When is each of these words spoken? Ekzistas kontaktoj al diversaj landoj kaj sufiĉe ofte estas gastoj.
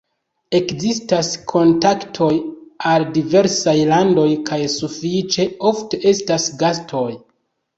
Ekzistas 0.59 1.27
kontaktoj 1.51 2.31
al 2.93 3.05
diversaj 3.17 3.75
landoj 3.93 4.27
kaj 4.49 4.61
sufiĉe 4.79 5.47
ofte 5.73 6.01
estas 6.15 6.49
gastoj. 6.65 7.09